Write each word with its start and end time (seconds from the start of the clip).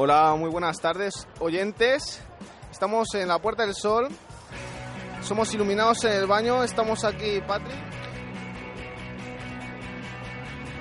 Hola, 0.00 0.36
muy 0.38 0.48
buenas 0.48 0.78
tardes, 0.80 1.26
oyentes. 1.40 2.22
Estamos 2.70 3.12
en 3.14 3.26
la 3.26 3.40
Puerta 3.40 3.66
del 3.66 3.74
Sol. 3.74 4.06
Somos 5.22 5.52
iluminados 5.52 6.04
en 6.04 6.12
el 6.12 6.28
baño. 6.28 6.62
Estamos 6.62 7.02
aquí, 7.02 7.40
Patri. 7.44 7.74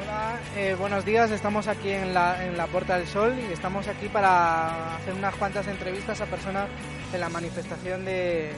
Hola, 0.00 0.40
eh, 0.56 0.74
buenos 0.78 1.04
días. 1.04 1.30
Estamos 1.30 1.68
aquí 1.68 1.90
en 1.90 2.14
la, 2.14 2.42
en 2.42 2.56
la 2.56 2.66
Puerta 2.68 2.96
del 2.96 3.06
Sol 3.06 3.38
y 3.38 3.52
estamos 3.52 3.86
aquí 3.86 4.08
para 4.08 4.96
hacer 4.96 5.12
unas 5.12 5.34
cuantas 5.34 5.68
entrevistas 5.68 6.18
a 6.22 6.24
personas 6.24 6.70
en 7.12 7.20
la 7.20 7.28
manifestación 7.28 8.06
de, 8.06 8.54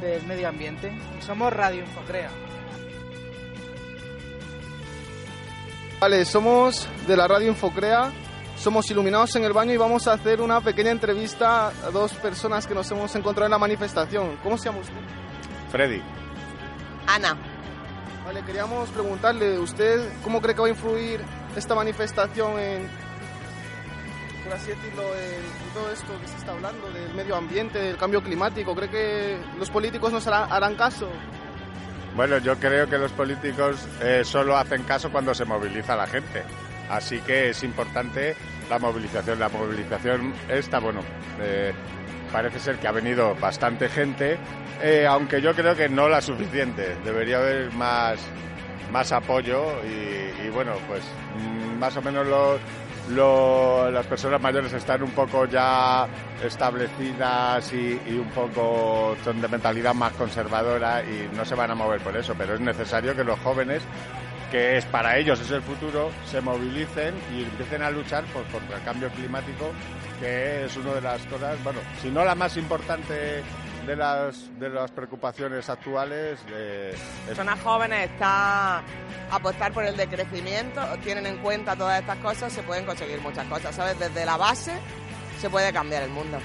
del 0.00 0.24
medio 0.24 0.46
ambiente. 0.46 0.92
Y 1.18 1.22
somos 1.22 1.52
Radio 1.52 1.80
Infocrea. 1.80 2.30
Vale, 5.98 6.24
somos 6.24 6.88
de 7.08 7.16
la 7.16 7.26
Radio 7.26 7.48
Infocrea. 7.48 8.12
Somos 8.60 8.90
iluminados 8.90 9.34
en 9.36 9.44
el 9.44 9.54
baño 9.54 9.72
y 9.72 9.78
vamos 9.78 10.06
a 10.06 10.12
hacer 10.12 10.42
una 10.42 10.60
pequeña 10.60 10.90
entrevista 10.90 11.68
a 11.68 11.90
dos 11.90 12.12
personas 12.12 12.66
que 12.66 12.74
nos 12.74 12.90
hemos 12.90 13.14
encontrado 13.16 13.46
en 13.46 13.52
la 13.52 13.58
manifestación. 13.58 14.36
¿Cómo 14.42 14.58
se 14.58 14.66
llama 14.66 14.80
usted? 14.80 15.00
Freddy. 15.70 16.02
Ana. 17.06 17.38
Vale, 18.26 18.42
queríamos 18.42 18.90
preguntarle, 18.90 19.58
¿usted 19.58 20.12
cómo 20.22 20.42
cree 20.42 20.54
que 20.54 20.60
va 20.60 20.66
a 20.66 20.70
influir 20.70 21.22
esta 21.56 21.74
manifestación 21.74 22.58
en, 22.58 22.86
por 24.44 24.52
así 24.52 24.68
decirlo, 24.68 25.04
en 25.04 25.72
todo 25.72 25.90
esto 25.90 26.20
que 26.20 26.28
se 26.28 26.36
está 26.36 26.52
hablando 26.52 26.90
del 26.90 27.14
medio 27.14 27.36
ambiente, 27.36 27.78
del 27.78 27.96
cambio 27.96 28.22
climático? 28.22 28.76
¿Cree 28.76 28.90
que 28.90 29.38
los 29.58 29.70
políticos 29.70 30.12
nos 30.12 30.26
harán, 30.26 30.52
harán 30.52 30.74
caso? 30.74 31.08
Bueno, 32.14 32.36
yo 32.36 32.58
creo 32.58 32.86
que 32.90 32.98
los 32.98 33.12
políticos 33.12 33.88
eh, 34.02 34.20
solo 34.22 34.54
hacen 34.58 34.82
caso 34.82 35.10
cuando 35.10 35.34
se 35.34 35.46
moviliza 35.46 35.96
la 35.96 36.06
gente. 36.06 36.44
Así 36.90 37.20
que 37.20 37.50
es 37.50 37.62
importante 37.62 38.34
la 38.68 38.78
movilización. 38.78 39.38
La 39.38 39.48
movilización 39.48 40.32
está, 40.48 40.78
bueno, 40.80 41.00
eh, 41.40 41.72
parece 42.32 42.58
ser 42.58 42.76
que 42.76 42.88
ha 42.88 42.92
venido 42.92 43.34
bastante 43.36 43.88
gente, 43.88 44.38
eh, 44.82 45.06
aunque 45.08 45.40
yo 45.40 45.54
creo 45.54 45.74
que 45.76 45.88
no 45.88 46.08
la 46.08 46.20
suficiente. 46.20 46.96
Debería 47.04 47.38
haber 47.38 47.72
más, 47.72 48.18
más 48.92 49.12
apoyo 49.12 49.64
y, 49.84 50.48
bueno, 50.50 50.72
pues 50.88 51.02
mm, 51.38 51.78
más 51.78 51.96
o 51.96 52.02
menos 52.02 52.26
los, 52.26 52.60
lo- 53.10 53.90
las 53.90 54.06
personas 54.06 54.40
mayores 54.40 54.72
están 54.72 55.02
un 55.02 55.10
poco 55.12 55.46
ya 55.46 56.08
establecidas 56.42 57.72
y, 57.72 58.00
y 58.06 58.18
un 58.18 58.28
poco 58.30 59.16
son 59.24 59.40
de 59.40 59.48
mentalidad 59.48 59.94
más 59.94 60.12
conservadora 60.14 61.02
y 61.02 61.28
no 61.36 61.44
se 61.44 61.54
van 61.54 61.70
a 61.70 61.74
mover 61.74 62.00
por 62.00 62.16
eso, 62.16 62.34
pero 62.36 62.54
es 62.54 62.60
necesario 62.60 63.14
que 63.14 63.24
los 63.24 63.38
jóvenes 63.40 63.82
que 64.50 64.76
es 64.78 64.84
para 64.86 65.16
ellos 65.16 65.40
es 65.40 65.50
el 65.50 65.62
futuro, 65.62 66.10
se 66.26 66.40
movilicen 66.40 67.14
y 67.36 67.42
empiecen 67.44 67.82
a 67.82 67.90
luchar 67.90 68.24
por, 68.26 68.44
contra 68.46 68.76
el 68.78 68.82
cambio 68.84 69.08
climático, 69.10 69.70
que 70.20 70.64
es 70.64 70.76
una 70.76 70.94
de 70.94 71.00
las 71.00 71.22
cosas, 71.26 71.62
bueno, 71.62 71.80
si 72.02 72.08
no 72.10 72.24
la 72.24 72.34
más 72.34 72.56
importante 72.56 73.42
de 73.86 73.96
las, 73.96 74.48
de 74.58 74.68
las 74.68 74.90
preocupaciones 74.90 75.68
actuales. 75.68 76.38
eh, 76.52 76.92
es- 76.94 77.26
Personas 77.28 77.60
jóvenes 77.60 78.10
está 78.10 78.82
apostar 79.30 79.72
por 79.72 79.84
el 79.84 79.96
decrecimiento, 79.96 80.80
tienen 81.04 81.26
en 81.26 81.38
cuenta 81.38 81.76
todas 81.76 82.00
estas 82.00 82.18
cosas, 82.18 82.52
se 82.52 82.62
pueden 82.62 82.84
conseguir 82.84 83.20
muchas 83.20 83.46
cosas, 83.46 83.74
¿sabes? 83.74 83.98
Desde 83.98 84.26
la 84.26 84.36
base 84.36 84.72
se 85.40 85.48
puede 85.48 85.72
cambiar 85.72 86.02
el 86.02 86.10
mundo. 86.10 86.38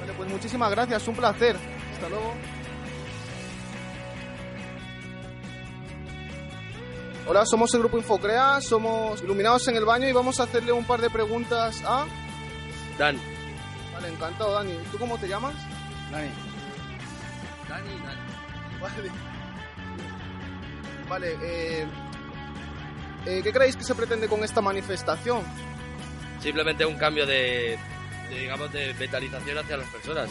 Vale, 0.00 0.12
pues 0.16 0.30
muchísimas 0.30 0.70
gracias, 0.70 1.06
un 1.08 1.16
placer. 1.16 1.56
Hasta 1.94 2.08
luego. 2.08 2.32
Hola, 7.30 7.46
somos 7.46 7.72
el 7.74 7.78
grupo 7.78 7.96
Infocrea, 7.96 8.60
somos 8.60 9.22
iluminados 9.22 9.68
en 9.68 9.76
el 9.76 9.84
baño 9.84 10.08
y 10.08 10.10
vamos 10.10 10.40
a 10.40 10.42
hacerle 10.42 10.72
un 10.72 10.84
par 10.84 11.00
de 11.00 11.08
preguntas 11.10 11.80
a... 11.86 12.04
Dan. 12.98 13.20
Vale, 13.94 14.08
encantado, 14.08 14.52
Dani. 14.52 14.72
¿Tú 14.90 14.98
cómo 14.98 15.16
te 15.16 15.28
llamas? 15.28 15.54
Dani. 16.10 16.28
Dani, 17.68 17.88
Dani. 17.88 18.80
Vale. 18.80 19.10
Vale, 21.08 21.36
eh, 21.40 21.86
eh, 23.26 23.40
¿qué 23.44 23.52
creéis 23.52 23.76
que 23.76 23.84
se 23.84 23.94
pretende 23.94 24.26
con 24.26 24.42
esta 24.42 24.60
manifestación? 24.60 25.44
Simplemente 26.40 26.84
un 26.84 26.96
cambio 26.96 27.26
de, 27.26 27.78
de, 28.28 28.40
digamos, 28.40 28.72
de 28.72 28.92
mentalización 28.94 29.56
hacia 29.56 29.76
las 29.76 29.86
personas. 29.86 30.28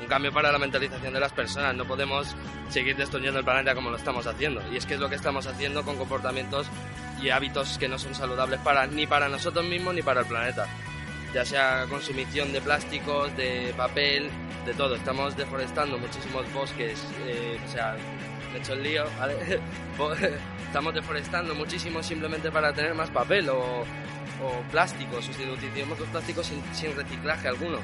Un 0.00 0.06
cambio 0.06 0.32
para 0.32 0.50
la 0.50 0.58
mentalización 0.58 1.12
de 1.12 1.20
las 1.20 1.32
personas. 1.32 1.74
No 1.74 1.84
podemos 1.84 2.34
seguir 2.68 2.96
destruyendo 2.96 3.38
el 3.38 3.44
planeta 3.44 3.74
como 3.74 3.90
lo 3.90 3.96
estamos 3.96 4.26
haciendo. 4.26 4.62
Y 4.72 4.76
es 4.76 4.86
que 4.86 4.94
es 4.94 5.00
lo 5.00 5.08
que 5.08 5.16
estamos 5.16 5.46
haciendo 5.46 5.84
con 5.84 5.96
comportamientos 5.96 6.68
y 7.22 7.28
hábitos 7.30 7.78
que 7.78 7.88
no 7.88 7.98
son 7.98 8.14
saludables 8.14 8.60
para, 8.60 8.86
ni 8.86 9.06
para 9.06 9.28
nosotros 9.28 9.64
mismos 9.64 9.94
ni 9.94 10.02
para 10.02 10.20
el 10.20 10.26
planeta. 10.26 10.66
Ya 11.34 11.44
sea 11.44 11.86
consumición 11.88 12.52
de 12.52 12.60
plásticos, 12.60 13.36
de 13.36 13.74
papel, 13.76 14.30
de 14.64 14.74
todo. 14.74 14.94
Estamos 14.94 15.36
deforestando 15.36 15.98
muchísimos 15.98 16.50
bosques, 16.52 17.06
eh, 17.26 17.58
o 17.64 17.70
sea, 17.70 17.96
me 18.50 18.58
he 18.58 18.60
hecho 18.60 18.72
el 18.72 18.82
lío, 18.82 19.04
¿vale? 19.18 19.36
Estamos 20.66 20.94
deforestando 20.94 21.54
muchísimo 21.54 22.02
simplemente 22.02 22.50
para 22.50 22.72
tener 22.72 22.94
más 22.94 23.10
papel 23.10 23.48
o, 23.48 23.80
o 24.42 24.62
plástico. 24.70 25.20
Sustituimos 25.20 25.98
los 25.98 26.08
plásticos 26.08 26.46
sin, 26.46 26.62
sin 26.74 26.94
reciclaje 26.96 27.48
alguno. 27.48 27.78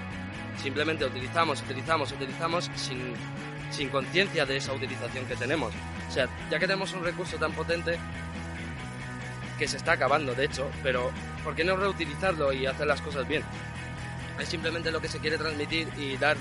Simplemente 0.57 1.05
utilizamos, 1.05 1.63
utilizamos, 1.63 2.13
utilizamos 2.13 2.71
sin, 2.75 3.15
sin 3.71 3.89
conciencia 3.89 4.47
de 4.47 4.57
esa 4.57 4.73
utilización 4.73 5.27
que 5.27 5.37
tenemos. 5.37 5.73
O 6.09 6.13
sea, 6.13 6.29
ya 6.51 6.59
que 6.59 6.67
tenemos 6.67 6.93
un 6.93 7.05
recurso 7.05 7.37
tan 7.37 7.53
potente 7.53 7.99
que 9.59 9.69
se 9.69 9.77
está 9.77 9.93
acabando, 9.93 10.35
de 10.35 10.45
hecho, 10.45 10.71
pero 10.83 11.11
¿por 11.43 11.55
qué 11.55 11.65
no 11.65 11.77
reutilizarlo 11.77 12.53
y 12.53 12.67
hacer 12.67 12.87
las 12.87 13.01
cosas 13.01 13.27
bien? 13.27 13.43
Es 14.39 14.49
simplemente 14.49 14.91
lo 14.91 15.01
que 15.01 15.09
se 15.09 15.19
quiere 15.19 15.39
transmitir 15.39 15.89
y 15.97 16.17
dar 16.17 16.37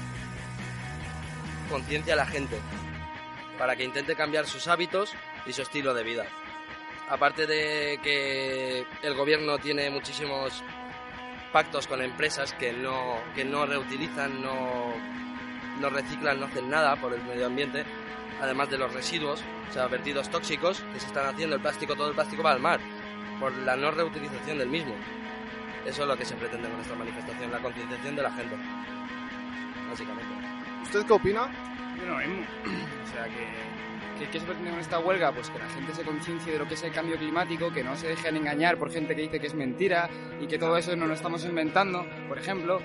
conciencia 1.69 2.13
a 2.13 2.17
la 2.17 2.25
gente 2.25 2.57
para 3.57 3.75
que 3.75 3.83
intente 3.83 4.15
cambiar 4.15 4.45
sus 4.45 4.67
hábitos 4.67 5.13
y 5.45 5.53
su 5.53 5.61
estilo 5.61 5.93
de 5.93 6.03
vida. 6.03 6.25
Aparte 7.09 7.45
de 7.45 7.99
que 8.03 8.85
el 9.03 9.13
gobierno 9.15 9.57
tiene 9.59 9.89
muchísimos 9.89 10.63
pactos 11.55 11.87
con 11.87 12.01
empresas 12.01 12.51
que 12.51 12.73
no, 12.73 13.15
que 13.33 13.45
no 13.45 13.65
reutilizan, 13.65 14.41
no, 14.41 14.91
no 15.79 15.89
reciclan, 15.89 16.37
no 16.37 16.47
hacen 16.47 16.69
nada 16.69 16.97
por 16.97 17.13
el 17.13 17.23
medio 17.23 17.45
ambiente, 17.45 17.85
además 18.41 18.69
de 18.69 18.77
los 18.77 18.93
residuos, 18.93 19.41
o 19.69 19.71
sea, 19.71 19.87
vertidos 19.87 20.29
tóxicos 20.29 20.83
que 20.91 20.99
se 20.99 21.07
están 21.07 21.27
haciendo, 21.27 21.55
el 21.55 21.61
plástico, 21.61 21.95
todo 21.95 22.09
el 22.09 22.13
plástico 22.13 22.43
va 22.43 22.51
al 22.51 22.59
mar, 22.59 22.81
por 23.39 23.55
la 23.59 23.77
no 23.77 23.89
reutilización 23.89 24.57
del 24.57 24.67
mismo. 24.67 24.95
Eso 25.85 26.01
es 26.01 26.07
lo 26.09 26.17
que 26.17 26.25
se 26.25 26.35
pretende 26.35 26.67
con 26.67 26.81
esta 26.81 26.93
manifestación, 26.93 27.49
la 27.49 27.59
concienciación 27.59 28.17
de 28.17 28.21
la 28.21 28.31
gente, 28.33 28.57
básicamente. 29.89 30.33
¿Usted 30.83 31.05
qué 31.05 31.13
opina? 31.13 31.74
Yo 31.97 32.05
lo. 32.05 32.15
O 33.05 33.17
sea, 33.17 33.25
que, 33.25 34.25
que, 34.25 34.29
¿qué 34.31 34.39
se 34.39 34.45
pretende 34.45 34.71
con 34.71 34.79
esta 34.79 34.99
huelga? 34.99 35.31
Pues 35.31 35.49
que 35.49 35.59
la 35.59 35.69
gente 35.69 35.93
se 35.93 36.03
conciencie 36.03 36.51
de 36.53 36.59
lo 36.59 36.67
que 36.67 36.73
es 36.73 36.83
el 36.83 36.91
cambio 36.91 37.15
climático, 37.17 37.71
que 37.71 37.83
no 37.83 37.95
se 37.95 38.07
dejen 38.07 38.35
engañar 38.35 38.77
por 38.77 38.91
gente 38.91 39.15
que 39.15 39.21
dice 39.21 39.39
que 39.39 39.47
es 39.47 39.53
mentira 39.53 40.09
y 40.41 40.47
que 40.47 40.57
todo 40.57 40.75
eso 40.77 40.95
no 40.97 41.05
lo 41.07 41.13
estamos 41.13 41.45
inventando, 41.45 42.05
por 42.27 42.37
ejemplo, 42.37 42.79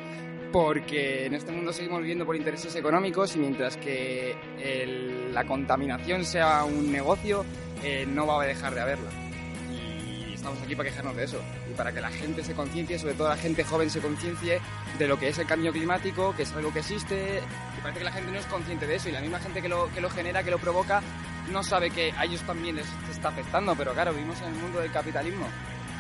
porque 0.52 1.26
en 1.26 1.34
este 1.34 1.50
mundo 1.52 1.72
seguimos 1.72 2.00
viviendo 2.00 2.24
por 2.26 2.36
intereses 2.36 2.74
económicos 2.76 3.34
y 3.34 3.38
mientras 3.40 3.76
que 3.76 4.36
el- 4.62 5.34
la 5.34 5.44
contaminación 5.44 6.24
sea 6.24 6.62
un 6.64 6.92
negocio, 6.92 7.44
eh, 7.82 8.06
no 8.08 8.26
va 8.26 8.42
a 8.42 8.46
dejar 8.46 8.74
de 8.74 8.80
haberla. 8.82 9.10
Estamos 10.40 10.62
aquí 10.62 10.74
para 10.74 10.88
quejarnos 10.88 11.14
de 11.16 11.24
eso 11.24 11.38
y 11.70 11.74
para 11.74 11.92
que 11.92 12.00
la 12.00 12.08
gente 12.08 12.42
se 12.42 12.54
conciencie, 12.54 12.98
sobre 12.98 13.12
todo 13.12 13.28
la 13.28 13.36
gente 13.36 13.62
joven 13.62 13.90
se 13.90 14.00
conciencie 14.00 14.58
de 14.98 15.06
lo 15.06 15.18
que 15.18 15.28
es 15.28 15.36
el 15.38 15.46
cambio 15.46 15.70
climático, 15.70 16.34
que 16.34 16.44
es 16.44 16.52
algo 16.54 16.72
que 16.72 16.78
existe 16.78 17.42
y 17.76 17.80
parece 17.82 17.98
que 17.98 18.04
la 18.06 18.12
gente 18.12 18.32
no 18.32 18.38
es 18.38 18.46
consciente 18.46 18.86
de 18.86 18.96
eso 18.96 19.10
y 19.10 19.12
la 19.12 19.20
misma 19.20 19.38
gente 19.38 19.60
que 19.60 19.68
lo, 19.68 19.92
que 19.92 20.00
lo 20.00 20.08
genera, 20.08 20.42
que 20.42 20.50
lo 20.50 20.58
provoca, 20.58 21.02
no 21.52 21.62
sabe 21.62 21.90
que 21.90 22.14
a 22.16 22.24
ellos 22.24 22.40
también 22.46 22.76
les 22.76 22.86
está 23.10 23.28
afectando, 23.28 23.74
pero 23.76 23.92
claro, 23.92 24.14
vivimos 24.14 24.40
en 24.40 24.46
el 24.46 24.54
mundo 24.54 24.80
del 24.80 24.90
capitalismo. 24.90 25.46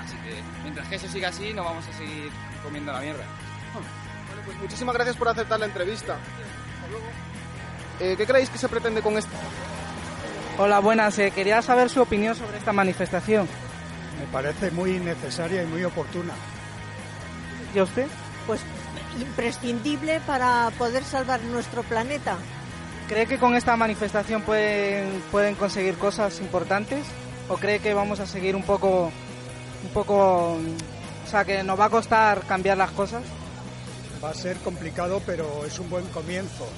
Así 0.02 0.16
que 0.26 0.42
mientras 0.62 0.88
que 0.88 0.94
eso 0.94 1.06
siga 1.08 1.28
así, 1.28 1.52
no 1.52 1.62
vamos 1.62 1.86
a 1.86 1.92
seguir 1.92 2.30
comiendo 2.64 2.92
la 2.92 3.00
mierda. 3.00 3.24
Bueno, 3.74 4.42
pues 4.46 4.56
muchísimas 4.56 4.94
gracias 4.94 5.18
por 5.18 5.28
aceptar 5.28 5.60
la 5.60 5.66
entrevista. 5.66 6.16
Eh, 8.00 8.14
¿Qué 8.16 8.26
creéis 8.26 8.48
que 8.48 8.56
se 8.56 8.70
pretende 8.70 9.02
con 9.02 9.18
esto? 9.18 9.36
Hola, 10.56 10.78
buenas. 10.78 11.18
eh, 11.18 11.30
quería 11.30 11.60
saber 11.60 11.90
su 11.90 12.00
opinión 12.00 12.34
sobre 12.34 12.56
esta 12.56 12.72
manifestación. 12.72 13.46
Me 14.18 14.26
parece 14.32 14.70
muy 14.70 14.98
necesaria 14.98 15.62
y 15.62 15.66
muy 15.66 15.84
oportuna. 15.84 16.34
¿Y 17.74 17.78
a 17.78 17.84
usted? 17.84 18.06
Pues 18.46 18.60
imprescindible 19.20 20.20
para 20.26 20.70
poder 20.78 21.04
salvar 21.04 21.42
nuestro 21.42 21.82
planeta. 21.82 22.36
¿Cree 23.08 23.26
que 23.26 23.38
con 23.38 23.56
esta 23.56 23.76
manifestación 23.76 24.42
pueden, 24.42 25.22
pueden 25.30 25.54
conseguir 25.54 25.96
cosas 25.96 26.40
importantes? 26.40 27.04
¿O 27.48 27.56
cree 27.56 27.80
que 27.80 27.92
vamos 27.92 28.20
a 28.20 28.26
seguir 28.26 28.54
un 28.54 28.62
poco, 28.62 29.10
un 29.82 29.90
poco, 29.92 30.52
o 30.52 31.28
sea, 31.28 31.44
que 31.44 31.62
nos 31.64 31.78
va 31.78 31.86
a 31.86 31.90
costar 31.90 32.42
cambiar 32.46 32.76
las 32.78 32.92
cosas? 32.92 33.22
Va 34.22 34.30
a 34.30 34.34
ser 34.34 34.58
complicado, 34.58 35.20
pero 35.26 35.64
es 35.66 35.78
un 35.80 35.90
buen 35.90 36.06
comienzo. 36.06 36.68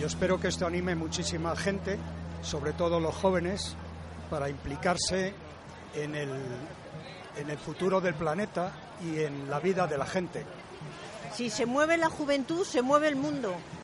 Yo 0.00 0.06
espero 0.06 0.40
que 0.40 0.48
esto 0.48 0.66
anime 0.66 0.94
muchísima 0.94 1.54
gente, 1.54 1.98
sobre 2.40 2.72
todo 2.72 2.98
los 2.98 3.14
jóvenes, 3.14 3.76
para 4.30 4.48
implicarse 4.48 5.34
en 5.94 6.14
el 6.14 6.30
en 7.36 7.50
el 7.50 7.58
futuro 7.58 8.00
del 8.00 8.14
planeta 8.14 8.72
y 9.02 9.20
en 9.20 9.50
la 9.50 9.60
vida 9.60 9.86
de 9.86 9.98
la 9.98 10.06
gente. 10.06 10.44
Si 11.34 11.50
se 11.50 11.66
mueve 11.66 11.96
la 11.96 12.08
juventud, 12.08 12.64
se 12.64 12.82
mueve 12.82 13.08
el 13.08 13.16
mundo. 13.16 13.56